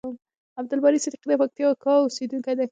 عبدالباری 0.59 1.03
صدیقی 1.05 1.27
د 1.29 1.33
پکتیکا 1.41 1.91
اوسیدونکی 1.99 2.51
یم. 2.65 2.69